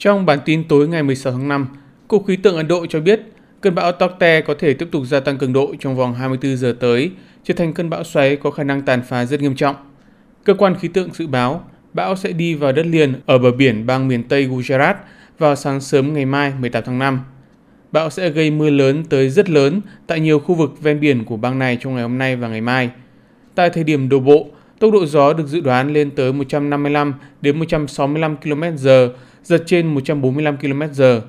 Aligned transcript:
Trong 0.00 0.26
bản 0.26 0.38
tin 0.44 0.64
tối 0.68 0.88
ngày 0.88 1.02
16 1.02 1.32
tháng 1.32 1.48
5, 1.48 1.66
Cục 2.08 2.26
Khí 2.26 2.36
tượng 2.36 2.56
Ấn 2.56 2.68
Độ 2.68 2.86
cho 2.86 3.00
biết 3.00 3.20
cơn 3.60 3.74
bão 3.74 3.92
Tokte 3.92 4.40
có 4.40 4.54
thể 4.58 4.74
tiếp 4.74 4.88
tục 4.92 5.02
gia 5.06 5.20
tăng 5.20 5.38
cường 5.38 5.52
độ 5.52 5.74
trong 5.80 5.96
vòng 5.96 6.14
24 6.14 6.56
giờ 6.56 6.76
tới, 6.80 7.10
trở 7.44 7.54
thành 7.54 7.72
cơn 7.72 7.90
bão 7.90 8.04
xoáy 8.04 8.36
có 8.36 8.50
khả 8.50 8.64
năng 8.64 8.82
tàn 8.82 9.02
phá 9.08 9.24
rất 9.24 9.40
nghiêm 9.40 9.54
trọng. 9.54 9.76
Cơ 10.44 10.54
quan 10.54 10.74
khí 10.74 10.88
tượng 10.88 11.12
dự 11.12 11.26
báo 11.26 11.64
bão 11.92 12.16
sẽ 12.16 12.32
đi 12.32 12.54
vào 12.54 12.72
đất 12.72 12.86
liền 12.86 13.20
ở 13.26 13.38
bờ 13.38 13.50
biển 13.52 13.86
bang 13.86 14.08
miền 14.08 14.22
Tây 14.22 14.48
Gujarat 14.48 14.94
vào 15.38 15.56
sáng 15.56 15.80
sớm 15.80 16.14
ngày 16.14 16.26
mai 16.26 16.52
18 16.60 16.82
tháng 16.86 16.98
5. 16.98 17.20
Bão 17.92 18.10
sẽ 18.10 18.30
gây 18.30 18.50
mưa 18.50 18.70
lớn 18.70 19.04
tới 19.04 19.28
rất 19.28 19.50
lớn 19.50 19.80
tại 20.06 20.20
nhiều 20.20 20.38
khu 20.38 20.54
vực 20.54 20.82
ven 20.82 21.00
biển 21.00 21.24
của 21.24 21.36
bang 21.36 21.58
này 21.58 21.78
trong 21.80 21.94
ngày 21.94 22.02
hôm 22.02 22.18
nay 22.18 22.36
và 22.36 22.48
ngày 22.48 22.60
mai. 22.60 22.90
Tại 23.54 23.70
thời 23.70 23.84
điểm 23.84 24.08
đổ 24.08 24.20
bộ, 24.20 24.46
tốc 24.80 24.92
độ 24.92 25.06
gió 25.06 25.32
được 25.32 25.46
dự 25.46 25.60
đoán 25.60 25.92
lên 25.92 26.10
tới 26.10 26.32
155 26.32 27.14
đến 27.40 27.58
165 27.58 28.36
km/h, 28.36 29.08
giật 29.44 29.62
trên 29.66 29.86
145 29.86 30.56
km/h. 30.56 31.20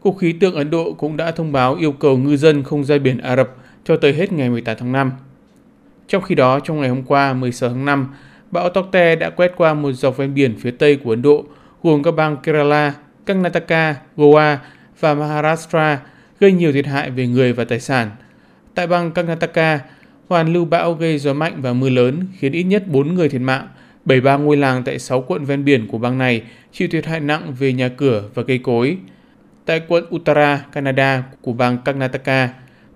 Cục 0.00 0.18
khí 0.18 0.32
tượng 0.32 0.54
Ấn 0.54 0.70
Độ 0.70 0.92
cũng 0.92 1.16
đã 1.16 1.30
thông 1.30 1.52
báo 1.52 1.74
yêu 1.74 1.92
cầu 1.92 2.18
ngư 2.18 2.36
dân 2.36 2.62
không 2.62 2.84
ra 2.84 2.98
biển 2.98 3.18
Ả 3.18 3.36
Rập 3.36 3.50
cho 3.84 3.96
tới 3.96 4.12
hết 4.12 4.32
ngày 4.32 4.50
18 4.50 4.76
tháng 4.78 4.92
5. 4.92 5.12
Trong 6.08 6.22
khi 6.22 6.34
đó, 6.34 6.60
trong 6.60 6.80
ngày 6.80 6.88
hôm 6.88 7.02
qua 7.02 7.32
16 7.32 7.70
tháng 7.70 7.84
5, 7.84 8.08
bão 8.50 8.68
Tokte 8.68 9.16
đã 9.16 9.30
quét 9.30 9.52
qua 9.56 9.74
một 9.74 9.92
dọc 9.92 10.16
ven 10.16 10.34
biển 10.34 10.54
phía 10.60 10.70
tây 10.70 10.96
của 10.96 11.10
Ấn 11.10 11.22
Độ, 11.22 11.44
gồm 11.82 12.02
các 12.02 12.10
bang 12.10 12.36
Kerala, 12.36 12.94
Karnataka, 13.26 13.94
Goa 14.16 14.58
và 15.00 15.14
Maharashtra, 15.14 15.98
gây 16.40 16.52
nhiều 16.52 16.72
thiệt 16.72 16.86
hại 16.86 17.10
về 17.10 17.26
người 17.26 17.52
và 17.52 17.64
tài 17.64 17.80
sản. 17.80 18.10
Tại 18.74 18.86
bang 18.86 19.10
Karnataka, 19.10 19.80
hoàn 20.34 20.52
lưu 20.52 20.64
bão 20.64 20.92
gây 20.94 21.18
gió 21.18 21.32
mạnh 21.32 21.58
và 21.62 21.72
mưa 21.72 21.88
lớn 21.88 22.26
khiến 22.38 22.52
ít 22.52 22.62
nhất 22.62 22.88
4 22.88 23.14
người 23.14 23.28
thiệt 23.28 23.40
mạng, 23.40 23.68
73 24.04 24.36
ngôi 24.36 24.56
làng 24.56 24.82
tại 24.84 24.98
6 24.98 25.22
quận 25.22 25.44
ven 25.44 25.64
biển 25.64 25.86
của 25.88 25.98
bang 25.98 26.18
này 26.18 26.42
chịu 26.72 26.88
thiệt 26.88 27.06
hại 27.06 27.20
nặng 27.20 27.54
về 27.58 27.72
nhà 27.72 27.88
cửa 27.88 28.24
và 28.34 28.42
cây 28.42 28.58
cối. 28.58 28.96
Tại 29.64 29.80
quận 29.88 30.04
Uttara, 30.14 30.64
Canada 30.72 31.22
của 31.40 31.52
bang 31.52 31.78
Karnataka, 31.84 32.48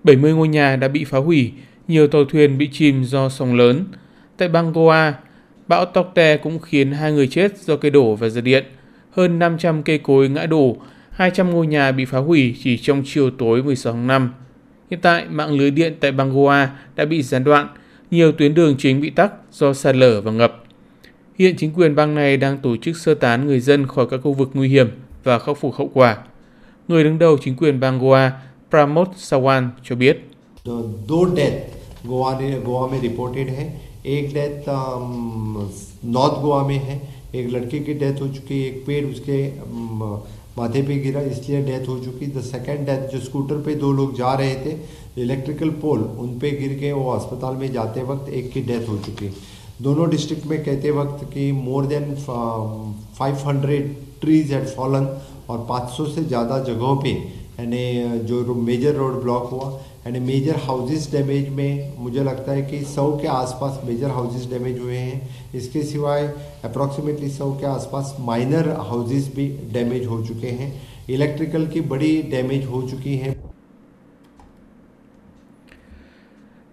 70 0.05 0.33
ngôi 0.33 0.48
nhà 0.48 0.77
đã 0.77 0.89
bị 0.89 1.05
phá 1.05 1.19
hủy, 1.19 1.53
nhiều 1.89 2.09
tàu 2.09 2.25
thuyền 2.25 2.59
bị 2.59 2.69
chìm 2.72 3.05
do 3.05 3.28
sóng 3.28 3.55
lớn. 3.55 3.84
Tại 4.36 4.48
bang 4.48 4.72
Goa, 4.72 5.14
bão 5.69 5.84
Tokte 5.84 6.36
cũng 6.36 6.59
khiến 6.59 6.92
hai 6.92 7.12
người 7.12 7.27
chết 7.27 7.59
do 7.59 7.77
cây 7.77 7.91
đổ 7.91 8.14
và 8.14 8.28
giật 8.28 8.41
điện. 8.41 8.64
Hơn 9.11 9.39
500 9.39 9.83
cây 9.83 9.98
cối 9.98 10.28
ngã 10.28 10.47
đổ, 10.47 10.77
200 11.11 11.50
ngôi 11.50 11.66
nhà 11.66 11.92
bị 11.92 12.05
phá 12.05 12.19
hủy 12.19 12.56
chỉ 12.62 12.78
trong 12.78 13.03
chiều 13.06 13.31
tối 13.31 13.62
16 13.62 13.92
tháng 13.92 14.06
5. 14.06 14.33
Hiện 14.92 15.00
tại, 15.02 15.25
mạng 15.30 15.52
lưới 15.52 15.72
điện 15.72 15.95
tại 16.00 16.11
bang 16.11 16.33
Goa 16.33 16.69
đã 16.95 17.06
bị 17.06 17.23
gián 17.23 17.44
đoạn, 17.44 17.67
nhiều 18.11 18.31
tuyến 18.31 18.53
đường 18.53 18.75
chính 18.78 19.02
bị 19.02 19.09
tắc 19.09 19.33
do 19.52 19.73
sạt 19.73 19.95
lở 19.95 20.22
và 20.22 20.31
ngập. 20.31 20.64
Hiện 21.39 21.56
chính 21.58 21.73
quyền 21.73 21.95
bang 21.95 22.16
này 22.16 22.38
đang 22.38 22.58
tổ 22.58 22.78
chức 22.78 22.97
sơ 22.97 23.14
tán 23.14 23.45
người 23.45 23.59
dân 23.59 23.88
khỏi 23.88 24.06
các 24.11 24.19
khu 24.23 24.33
vực 24.33 24.50
nguy 24.53 24.69
hiểm 24.69 24.88
và 25.23 25.39
khắc 25.39 25.58
phục 25.58 25.75
hậu 25.75 25.92
quả. 25.94 26.17
Người 26.88 27.03
đứng 27.03 27.19
đầu 27.19 27.38
chính 27.42 27.56
quyền 27.56 27.80
bang 27.80 28.00
Goa, 28.00 28.31
Pramod 28.69 29.08
Sawan 29.17 29.69
cho 29.83 29.95
biết. 29.95 30.30
दो 31.08 31.23
डेथ 31.36 32.08
गोवा 32.08 32.31
ने 32.39 32.59
गोवा 32.59 32.88
में 32.88 33.00
रिपोर्टेड 33.02 33.50
है 33.50 33.66
एक 34.06 34.33
death 34.33 34.69
north 36.06 36.33
Goa 36.42 36.67
में 36.67 36.78
है 36.78 37.00
एक 37.36 37.50
लड़के 37.50 37.80
की 37.80 37.94
डेथ 37.94 38.22
हो 38.22 38.28
चुकी 38.28 38.61
है 38.61 38.67
एक 38.69 38.83
पेड़ 38.88 39.06
उसके 39.06 39.39
um, 39.50 40.02
माथे 40.59 40.83
पे 40.83 40.98
गिरा, 41.01 41.20
इसलिए 41.23 41.62
डेथ 41.64 41.89
हो 41.89 41.98
चुकी। 42.01 42.27
द 42.28 42.41
सेकेंड 42.45 42.87
डेथ 42.87 43.09
जो 43.11 43.20
स्कूटर 43.20 43.62
पे 43.64 43.75
दो 43.77 43.92
लोग 43.92 44.17
जा 44.17 44.33
रहे 44.34 44.55
थे 44.56 44.77
इलेक्ट्रिकल 45.19 45.70
पोल 45.83 46.00
उन 46.19 46.39
पे 46.39 46.50
गिर 46.53 46.78
के 46.81 46.92
वो 46.92 47.11
अस्पताल 47.12 47.56
में 47.56 47.73
जाते 47.73 48.03
वक्त 48.05 48.28
एक 48.31 48.53
की 48.53 48.61
डेथ 48.65 48.89
हो 48.89 48.98
चुकी। 49.06 49.28
दोनों 49.83 50.09
डिस्ट्रिक्ट 50.11 50.47
में 50.47 50.62
कहते 50.65 50.91
वक्त 50.92 51.25
कि 51.33 51.50
more 51.55 51.87
than 51.87 52.15
500 53.19 53.81
trees 54.20 54.53
had 54.53 54.67
fallen 54.69 55.06
और 55.50 55.67
500 55.69 56.06
से 56.06 56.25
ज़्यादा 56.25 56.59
जगहों 56.65 56.97
पे, 57.03 57.11
यानी 57.11 58.27
जो 58.27 58.55
मेजर 58.56 58.95
रोड 58.95 59.20
ब्लॉक 59.22 59.50
हुआ 59.50 59.69
यानी 60.08 60.19
मेजर 60.19 60.56
हाउसेस 60.56 61.11
डैमेज 61.11 61.50
में 61.50 61.97
मुझे 61.97 62.23
लगता 62.23 62.52
है 62.52 62.61
कि 62.61 62.81
सौ 62.86 63.12
के 63.22 63.28
आसपास 63.28 63.79
मेजर 63.85 64.09
हाउसेस 64.09 64.50
डैमेज 64.50 64.79
हुए 64.79 64.97
हैं 64.97 65.22
इसके 65.56 65.84
सिवाय 65.84 66.28
अप्रॉक्सीमेटली 66.63 67.29
सौ 67.29 67.51
के 67.51 67.66
आसपास 67.66 68.16
माइनर 68.19 68.69
हाउसेस 68.90 69.31
भी 69.35 69.47
डैमेज 69.74 70.06
हो 70.06 70.22
चुके 70.25 70.47
हैं 70.47 70.74
इलेक्ट्रिकल 71.09 71.68
की 71.68 71.81
बड़ी 71.81 72.22
डैमेज 72.22 72.66
हो 72.66 72.81
चुकी 72.90 73.18
है 73.18 73.35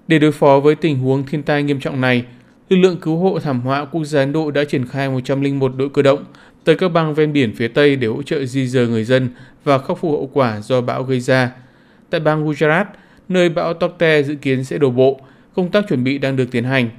Để 0.08 0.18
đối 0.18 0.32
phó 0.32 0.60
với 0.60 0.74
tình 0.74 0.98
huống 0.98 1.26
thiên 1.26 1.42
tai 1.42 1.62
nghiêm 1.62 1.80
trọng 1.80 2.00
này, 2.00 2.24
lực 2.68 2.76
lượng 2.76 2.96
cứu 3.00 3.16
hộ 3.16 3.38
thảm 3.38 3.60
họa 3.60 3.84
quốc 3.84 4.04
gia 4.04 4.20
Ấn 4.20 4.32
Độ 4.32 4.50
đã 4.50 4.64
triển 4.64 4.86
khai 4.86 5.08
101 5.08 5.76
đội 5.76 5.88
cơ 5.88 6.02
động 6.02 6.24
tới 6.64 6.76
các 6.76 6.88
bang 6.88 7.14
ven 7.14 7.32
biển 7.32 7.52
phía 7.56 7.68
Tây 7.68 7.96
để 7.96 8.06
hỗ 8.06 8.22
trợ 8.22 8.44
di 8.44 8.66
dời 8.66 8.88
người 8.88 9.04
dân 9.04 9.28
và 9.64 9.78
khắc 9.78 9.98
phục 9.98 10.10
hậu 10.10 10.30
quả 10.32 10.60
do 10.60 10.80
bão 10.80 11.02
gây 11.02 11.20
ra. 11.20 11.50
Tại 12.10 12.20
bang 12.20 12.46
Gujarat, 12.46 12.84
nơi 13.29 13.49
bão 13.49 13.73
Tokte 13.73 14.23
dự 14.23 14.35
kiến 14.35 14.63
sẽ 14.63 14.77
đổ 14.77 14.89
bộ, 14.89 15.19
công 15.55 15.71
tác 15.71 15.85
chuẩn 15.89 16.03
bị 16.03 16.17
đang 16.17 16.35
được 16.35 16.51
tiến 16.51 16.63
hành. 16.63 16.89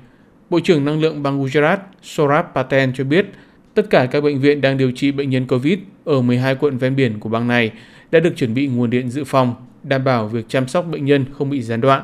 Bộ 0.50 0.60
trưởng 0.60 0.84
Năng 0.84 1.00
lượng 1.00 1.22
bang 1.22 1.44
Gujarat 1.44 1.76
Saurabh 2.02 2.46
Patel 2.54 2.90
cho 2.94 3.04
biết 3.04 3.26
tất 3.74 3.90
cả 3.90 4.06
các 4.06 4.20
bệnh 4.20 4.40
viện 4.40 4.60
đang 4.60 4.78
điều 4.78 4.90
trị 4.90 5.12
bệnh 5.12 5.30
nhân 5.30 5.46
COVID 5.46 5.78
ở 6.04 6.22
12 6.22 6.54
quận 6.54 6.78
ven 6.78 6.96
biển 6.96 7.20
của 7.20 7.28
bang 7.28 7.48
này 7.48 7.72
đã 8.10 8.20
được 8.20 8.36
chuẩn 8.36 8.54
bị 8.54 8.66
nguồn 8.66 8.90
điện 8.90 9.10
dự 9.10 9.24
phòng, 9.24 9.54
đảm 9.82 10.04
bảo 10.04 10.28
việc 10.28 10.48
chăm 10.48 10.68
sóc 10.68 10.86
bệnh 10.90 11.04
nhân 11.04 11.24
không 11.32 11.50
bị 11.50 11.62
gián 11.62 11.80
đoạn. 11.80 12.02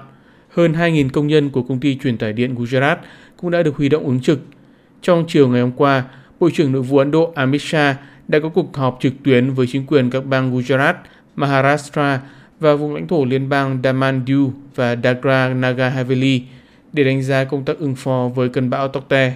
Hơn 0.48 0.72
2.000 0.72 1.08
công 1.08 1.26
nhân 1.26 1.50
của 1.50 1.62
công 1.62 1.80
ty 1.80 1.98
truyền 2.02 2.18
tải 2.18 2.32
điện 2.32 2.54
Gujarat 2.54 2.96
cũng 3.36 3.50
đã 3.50 3.62
được 3.62 3.76
huy 3.76 3.88
động 3.88 4.06
ứng 4.06 4.20
trực. 4.20 4.40
Trong 5.02 5.24
chiều 5.28 5.48
ngày 5.48 5.60
hôm 5.60 5.72
qua, 5.72 6.04
Bộ 6.40 6.50
trưởng 6.54 6.72
Nội 6.72 6.82
vụ 6.82 6.98
Ấn 6.98 7.10
Độ 7.10 7.32
Amit 7.34 7.62
Shah 7.62 7.96
đã 8.28 8.38
có 8.38 8.48
cuộc 8.48 8.76
họp 8.76 8.98
trực 9.00 9.12
tuyến 9.24 9.50
với 9.50 9.66
chính 9.66 9.86
quyền 9.86 10.10
các 10.10 10.26
bang 10.26 10.56
Gujarat, 10.56 10.94
Maharashtra 11.36 12.20
và 12.62 12.74
vùng 12.74 12.94
lãnh 12.94 13.08
thổ 13.08 13.24
liên 13.24 13.48
bang 13.48 13.78
Damandiu 13.84 14.52
và 14.74 14.96
Dadra 15.04 15.48
Nagar 15.48 15.92
Haveli 15.94 16.42
để 16.92 17.04
đánh 17.04 17.22
giá 17.22 17.44
công 17.44 17.64
tác 17.64 17.78
ứng 17.78 17.94
phó 17.94 18.30
với 18.34 18.48
cơn 18.48 18.70
bão 18.70 18.88
Tokte. 18.88 19.34